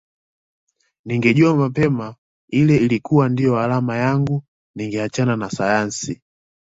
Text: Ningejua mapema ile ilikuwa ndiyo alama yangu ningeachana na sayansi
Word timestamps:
Ningejua 1.05 1.55
mapema 1.55 2.15
ile 2.49 2.77
ilikuwa 2.77 3.29
ndiyo 3.29 3.59
alama 3.59 3.97
yangu 3.97 4.43
ningeachana 4.75 5.35
na 5.35 5.49
sayansi 5.49 6.21